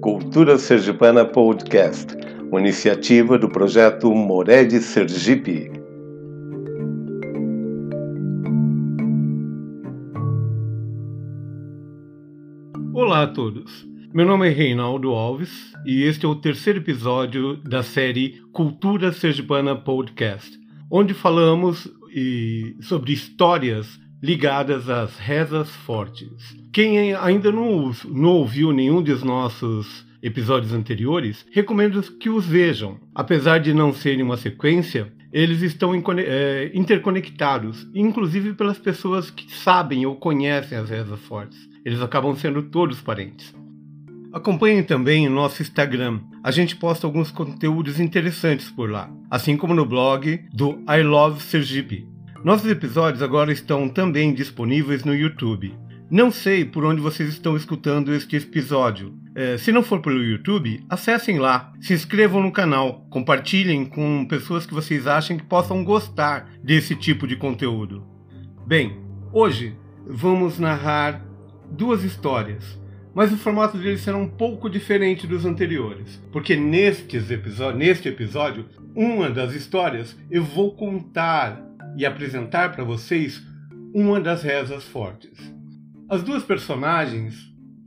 [0.00, 2.14] Cultura Sergipana Podcast,
[2.50, 5.70] uma iniciativa do projeto Mored Sergipe.
[12.92, 13.86] Olá a todos.
[14.12, 19.74] Meu nome é Reinaldo Alves e este é o terceiro episódio da série Cultura Sergipana
[19.74, 20.58] Podcast,
[20.90, 21.88] onde falamos
[22.82, 26.65] sobre histórias ligadas às rezas fortes.
[26.76, 33.00] Quem ainda não, não ouviu nenhum dos nossos episódios anteriores, recomendo que os vejam.
[33.14, 40.04] Apesar de não serem uma sequência, eles estão é, interconectados, inclusive pelas pessoas que sabem
[40.04, 41.58] ou conhecem as rezas fortes.
[41.82, 43.54] Eles acabam sendo todos parentes.
[44.30, 46.20] Acompanhem também o nosso Instagram.
[46.44, 51.40] A gente posta alguns conteúdos interessantes por lá, assim como no blog do I Love
[51.42, 52.06] Sergipe.
[52.44, 55.74] Nossos episódios agora estão também disponíveis no YouTube.
[56.08, 59.12] Não sei por onde vocês estão escutando este episódio.
[59.34, 64.64] É, se não for pelo YouTube, acessem lá, se inscrevam no canal, compartilhem com pessoas
[64.64, 68.06] que vocês acham que possam gostar desse tipo de conteúdo.
[68.64, 69.00] Bem,
[69.32, 69.74] hoje
[70.06, 71.26] vamos narrar
[71.72, 72.80] duas histórias,
[73.12, 77.24] mas o formato deles será um pouco diferente dos anteriores, porque nestes
[77.74, 81.60] neste episódio, uma das histórias eu vou contar
[81.96, 83.42] e apresentar para vocês
[83.92, 85.55] uma das rezas fortes.
[86.08, 87.34] As duas personagens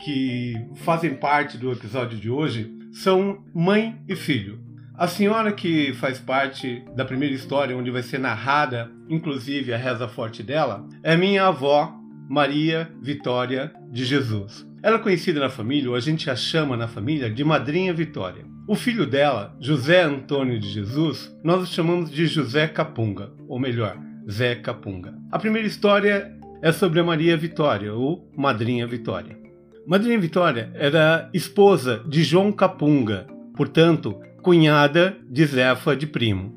[0.00, 4.58] que fazem parte do episódio de hoje são mãe e filho.
[4.96, 10.08] A senhora que faz parte da primeira história, onde vai ser narrada, inclusive, a reza
[10.08, 11.94] forte dela, é minha avó,
[12.28, 14.66] Maria Vitória de Jesus.
[14.82, 18.44] Ela é conhecida na família, ou a gente a chama na família, de Madrinha Vitória.
[18.66, 23.96] O filho dela, José Antônio de Jesus, nós o chamamos de José Capunga, ou melhor,
[24.28, 25.14] Zé Capunga.
[25.30, 29.38] A primeira história é sobre a Maria Vitória, ou Madrinha Vitória.
[29.86, 36.56] Madrinha Vitória era esposa de João Capunga, portanto, cunhada de Zefa de Primo.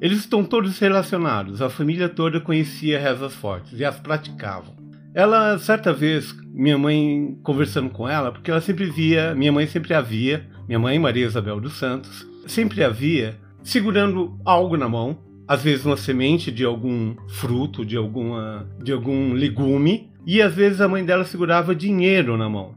[0.00, 4.74] Eles estão todos relacionados, a família toda conhecia rezas fortes e as praticavam.
[5.14, 9.94] Ela, certa vez, minha mãe conversando com ela, porque ela sempre via, minha mãe sempre
[9.94, 15.84] havia, minha mãe Maria Isabel dos Santos, sempre havia segurando algo na mão, às vezes
[15.84, 21.04] uma semente de algum fruto, de alguma de algum legume, e às vezes a mãe
[21.04, 22.74] dela segurava dinheiro na mão.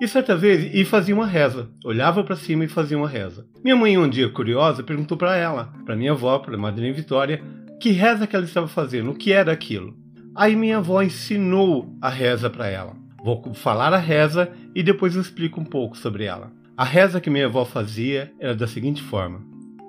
[0.00, 3.46] E certa vez e fazia uma reza, olhava para cima e fazia uma reza.
[3.64, 7.42] Minha mãe um dia curiosa perguntou para ela, para minha avó, para a madrinha Vitória,
[7.80, 9.96] que reza que ela estava fazendo, o que era aquilo.
[10.34, 12.94] Aí minha avó ensinou a reza para ela.
[13.24, 16.52] Vou falar a reza e depois eu explico um pouco sobre ela.
[16.76, 19.40] A reza que minha avó fazia era da seguinte forma: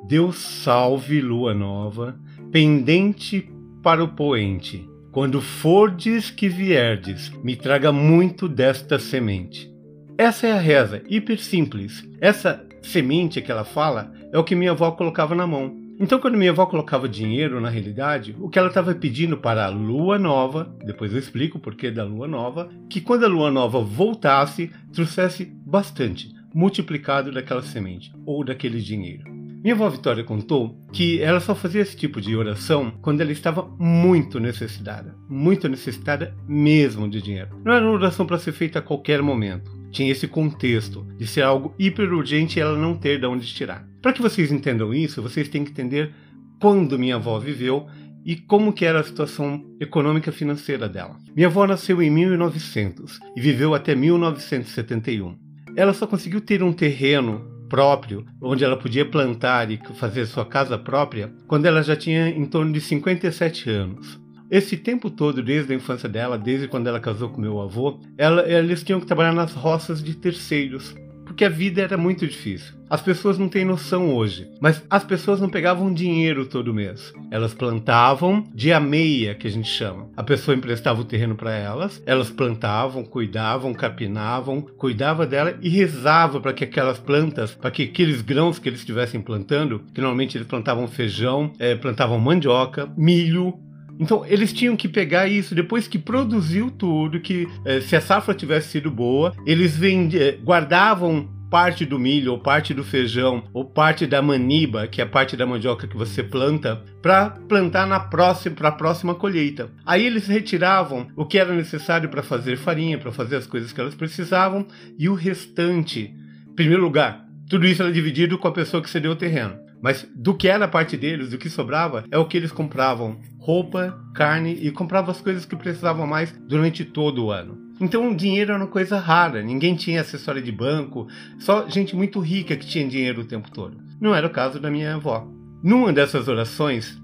[0.07, 2.17] Deus salve lua nova,
[2.49, 3.51] pendente
[3.83, 4.87] para o poente.
[5.11, 9.69] Quando fordes que vierdes, me traga muito desta semente.
[10.17, 12.07] Essa é a reza, hiper simples.
[12.21, 15.75] Essa semente que ela fala é o que minha avó colocava na mão.
[15.99, 19.69] Então, quando minha avó colocava dinheiro, na realidade, o que ela estava pedindo para a
[19.69, 23.81] lua nova, depois eu explico o porquê da lua nova, que quando a lua nova
[23.81, 29.36] voltasse, trouxesse bastante, multiplicado daquela semente ou daquele dinheiro.
[29.63, 33.67] Minha avó Vitória contou que ela só fazia esse tipo de oração quando ela estava
[33.79, 37.49] muito necessitada, muito necessitada mesmo de dinheiro.
[37.65, 39.71] Não era uma oração para ser feita a qualquer momento.
[39.91, 43.87] Tinha esse contexto de ser algo hiper urgente e ela não ter de onde tirar.
[44.01, 46.13] Para que vocês entendam isso, vocês têm que entender
[46.61, 47.87] quando minha avó viveu
[48.23, 51.17] e como que era a situação econômica financeira dela.
[51.35, 55.35] Minha avó nasceu em 1900 e viveu até 1971.
[55.75, 60.77] Ela só conseguiu ter um terreno próprio, onde ela podia plantar e fazer sua casa
[60.77, 64.19] própria, quando ela já tinha em torno de 57 anos.
[64.49, 68.47] Esse tempo todo, desde a infância dela, desde quando ela casou com meu avô, ela,
[68.49, 70.95] eles tinham que trabalhar nas roças de terceiros,
[71.37, 72.73] porque a vida era muito difícil.
[72.89, 77.13] As pessoas não têm noção hoje, mas as pessoas não pegavam dinheiro todo mês.
[77.29, 80.07] Elas plantavam dia meia, que a gente chama.
[80.17, 86.41] A pessoa emprestava o terreno para elas, elas plantavam, cuidavam, capinavam, cuidava dela e rezava
[86.41, 90.47] para que aquelas plantas, para que aqueles grãos que eles estivessem plantando, que normalmente eles
[90.47, 93.53] plantavam feijão, é, plantavam mandioca, milho,
[93.99, 98.33] então eles tinham que pegar isso depois que produziu tudo, que eh, se a safra
[98.33, 103.63] tivesse sido boa, eles vendiam, eh, guardavam parte do milho ou parte do feijão ou
[103.63, 107.99] parte da maniba, que é a parte da mandioca que você planta, para plantar na
[107.99, 109.69] próxima para a próxima colheita.
[109.85, 113.79] Aí eles retiravam o que era necessário para fazer farinha, para fazer as coisas que
[113.79, 114.67] elas precisavam
[114.97, 116.13] e o restante,
[116.47, 119.66] em primeiro lugar, tudo isso era dividido com a pessoa que cedeu o terreno.
[119.81, 123.97] Mas do que era parte deles, do que sobrava, é o que eles compravam: roupa,
[124.13, 127.57] carne e compravam as coisas que precisavam mais durante todo o ano.
[127.79, 131.07] Então o dinheiro era uma coisa rara, ninguém tinha acessório de banco,
[131.37, 133.77] só gente muito rica que tinha dinheiro o tempo todo.
[134.01, 135.27] Não era o caso da minha avó.
[135.63, 136.99] Numa dessas orações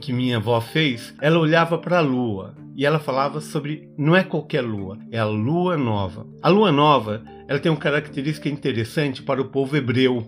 [0.00, 4.24] que minha avó fez, ela olhava para a lua e ela falava sobre não é
[4.24, 6.26] qualquer lua, é a lua nova.
[6.42, 10.26] A lua nova, ela tem uma característica interessante para o povo hebreu,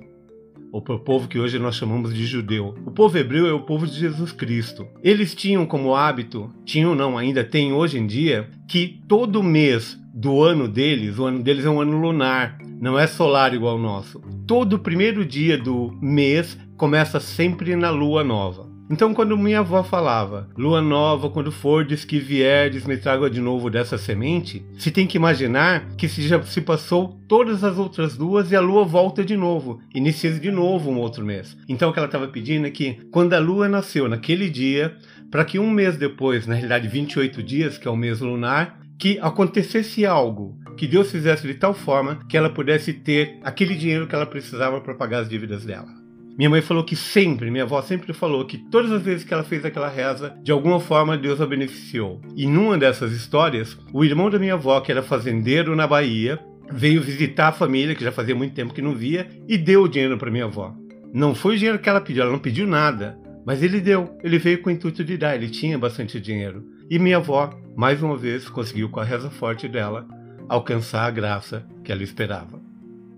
[0.75, 2.75] ou para o povo que hoje nós chamamos de judeu.
[2.85, 4.85] O povo hebreu é o povo de Jesus Cristo.
[5.05, 10.43] Eles tinham como hábito, tinham não, ainda tem hoje em dia, que todo mês do
[10.43, 14.21] ano deles, o ano deles é um ano lunar, não é solar igual ao nosso.
[14.49, 18.74] Todo primeiro dia do mês começa sempre na lua nova.
[18.91, 23.71] Então, quando minha avó falava, lua nova, quando fordes que vierdes, me traga de novo
[23.71, 28.53] dessa semente, se tem que imaginar que se já se passou todas as outras luas
[28.53, 31.57] e a lua volta de novo, inicia de novo um outro mês.
[31.67, 34.95] Então, o que ela estava pedindo é que, quando a lua nasceu naquele dia,
[35.31, 39.19] para que um mês depois, na realidade 28 dias, que é o mês lunar, que
[39.21, 44.15] acontecesse algo, que Deus fizesse de tal forma que ela pudesse ter aquele dinheiro que
[44.15, 46.04] ela precisava para pagar as dívidas dela.
[46.37, 49.45] Minha mãe falou que sempre, minha avó sempre falou que todas as vezes que ela
[49.45, 52.21] fez aquela reza, de alguma forma Deus a beneficiou.
[52.35, 56.41] E numa dessas histórias, o irmão da minha avó, que era fazendeiro na Bahia,
[56.73, 59.89] veio visitar a família, que já fazia muito tempo que não via, e deu o
[59.89, 60.75] dinheiro para minha avó.
[61.13, 63.17] Não foi o dinheiro que ela pediu, ela não pediu nada,
[63.47, 64.19] mas ele deu.
[64.25, 66.65] Ele veio com o intuito de dar, ele tinha bastante dinheiro.
[66.91, 70.05] E minha avó, mais uma vez, conseguiu com a reza forte dela
[70.49, 72.61] alcançar a graça que ela esperava.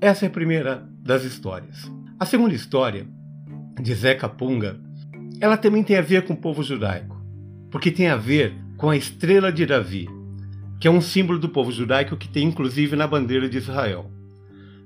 [0.00, 1.90] Essa é a primeira das histórias.
[2.18, 3.06] A segunda história,
[3.78, 4.80] de Zeca Punga,
[5.38, 7.14] ela também tem a ver com o povo judaico,
[7.70, 10.08] porque tem a ver com a estrela de Davi,
[10.80, 14.10] que é um símbolo do povo judaico que tem inclusive na bandeira de Israel.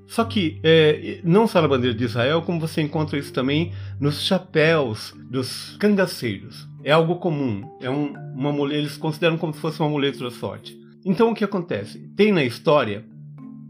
[0.08, 4.22] Só que é, não só na bandeira de Israel, como você encontra isso também nos
[4.22, 6.68] chapéus dos cangaceiros.
[6.82, 10.76] É algo comum, é um, uma eles consideram como se fosse um amuleto da sorte.
[11.04, 12.00] Então o que acontece?
[12.16, 13.04] Tem na história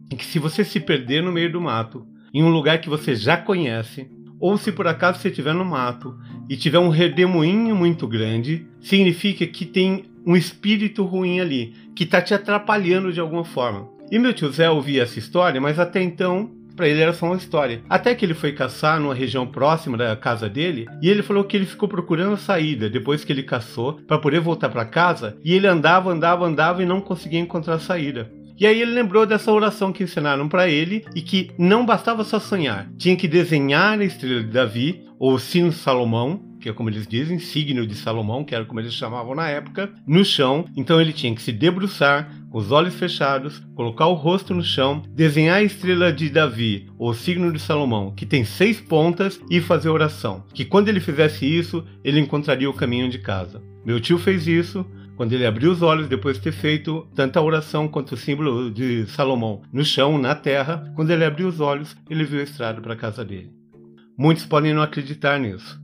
[0.08, 3.36] que se você se perder no meio do mato, em um lugar que você já
[3.36, 6.16] conhece, ou se por acaso você estiver no mato
[6.48, 12.20] e tiver um redemoinho muito grande, significa que tem um espírito ruim ali, que está
[12.20, 13.88] te atrapalhando de alguma forma.
[14.10, 16.50] E meu tio Zé ouvia essa história, mas até então
[16.80, 17.82] para ele era só uma história.
[17.90, 21.54] Até que ele foi caçar numa região próxima da casa dele e ele falou que
[21.54, 25.52] ele ficou procurando a saída depois que ele caçou para poder voltar para casa e
[25.52, 28.32] ele andava, andava, andava e não conseguia encontrar a saída.
[28.60, 32.38] E aí ele lembrou dessa oração que ensinaram para ele e que não bastava só
[32.38, 36.90] sonhar, tinha que desenhar a estrela de Davi, ou sino de Salomão, que é como
[36.90, 40.66] eles dizem, signo de Salomão, que era como eles chamavam na época, no chão.
[40.76, 45.02] Então ele tinha que se debruçar, com os olhos fechados, colocar o rosto no chão,
[45.08, 49.88] desenhar a estrela de Davi, ou signo de Salomão, que tem seis pontas, e fazer
[49.88, 50.44] oração.
[50.52, 53.62] Que quando ele fizesse isso, ele encontraria o caminho de casa.
[53.86, 54.84] Meu tio fez isso,
[55.20, 58.70] quando ele abriu os olhos depois de ter feito tanto a oração quanto o símbolo
[58.70, 62.80] de Salomão no chão, na terra, quando ele abriu os olhos, ele viu a estrada
[62.80, 63.52] para a casa dele.
[64.16, 65.78] Muitos podem não acreditar nisso,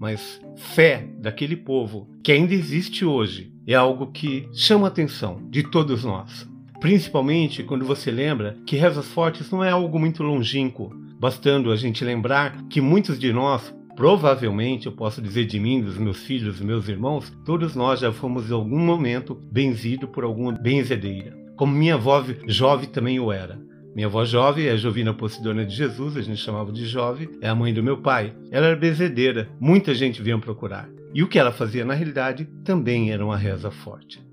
[0.00, 5.62] mas fé daquele povo que ainda existe hoje é algo que chama a atenção de
[5.62, 6.48] todos nós.
[6.80, 12.04] Principalmente quando você lembra que rezas fortes não é algo muito longínquo, bastando a gente
[12.04, 16.64] lembrar que muitos de nós Provavelmente, eu posso dizer de mim, dos meus filhos, dos
[16.64, 21.36] meus irmãos, todos nós já fomos em algum momento benzidos por alguma benzedeira.
[21.56, 23.60] Como minha avó jovem também o era.
[23.96, 27.56] Minha avó Jove é Jovina Posidônia de Jesus, a gente chamava de Jove, é a
[27.56, 28.32] mãe do meu pai.
[28.52, 30.88] Ela era benzedeira, muita gente vinha procurar.
[31.12, 34.24] E o que ela fazia na realidade também era uma reza forte.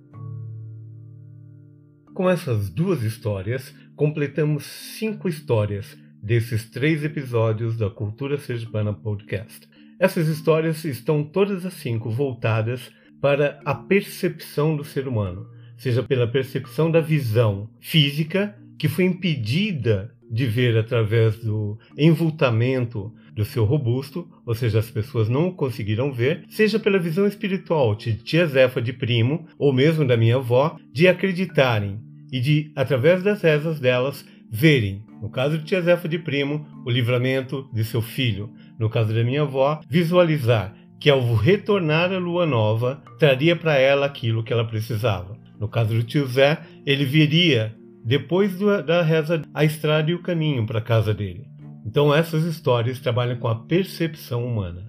[2.13, 9.70] Com essas duas histórias, completamos cinco histórias desses três episódios da Cultura Sergipana Podcast.
[10.00, 12.91] Essas histórias estão todas as cinco voltadas
[13.22, 15.46] para a percepção do ser humano,
[15.77, 23.46] seja pela percepção da visão física, que foi impedida de ver através do envoltamento do
[23.46, 28.48] seu robusto, ou seja, as pessoas não conseguiram ver, seja pela visão espiritual de tia
[28.48, 32.00] Zefa de primo, ou mesmo da minha avó, de acreditarem
[32.32, 36.89] e de, através das rezas delas, verem no caso de tia Zefa de primo, o
[36.89, 38.51] livramento de seu filho.
[38.77, 44.05] No caso da minha avó, visualizar que ao retornar a lua nova, traria para ela
[44.05, 45.38] aquilo que ela precisava.
[45.60, 50.65] No caso do tio Zé, ele viria, depois da reza, a estrada e o caminho
[50.65, 51.48] para a casa dele.
[51.86, 54.88] Então essas histórias trabalham com a percepção humana.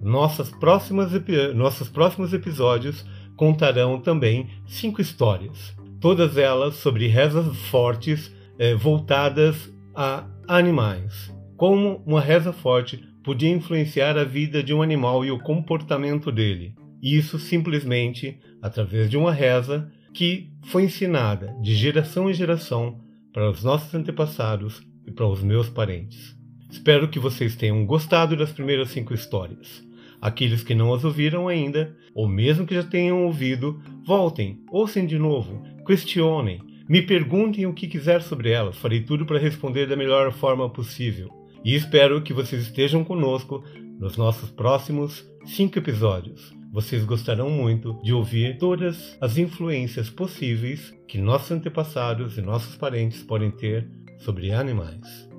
[0.00, 1.12] Nossas próximas,
[1.54, 3.04] nossos próximos episódios
[3.36, 8.30] contarão também cinco histórias, todas elas sobre rezas fortes
[8.62, 15.24] é, voltadas a animais, como uma reza forte podia influenciar a vida de um animal
[15.24, 16.72] e o comportamento dele.
[17.02, 23.00] Isso simplesmente através de uma reza que foi ensinada de geração em geração
[23.32, 26.36] para os nossos antepassados e para os meus parentes.
[26.70, 29.82] Espero que vocês tenham gostado das primeiras cinco histórias.
[30.20, 35.18] Aqueles que não as ouviram ainda, ou mesmo que já tenham ouvido, voltem, ouçam de
[35.18, 36.60] novo, questionem,
[36.92, 41.30] me perguntem o que quiser sobre elas, farei tudo para responder da melhor forma possível.
[41.64, 43.64] E espero que vocês estejam conosco
[43.98, 46.54] nos nossos próximos cinco episódios.
[46.70, 53.22] Vocês gostarão muito de ouvir todas as influências possíveis que nossos antepassados e nossos parentes
[53.22, 55.30] podem ter sobre animais.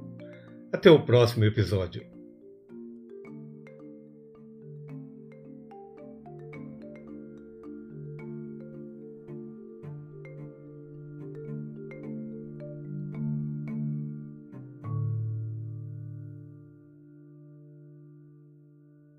[0.74, 2.13] Até o próximo episódio.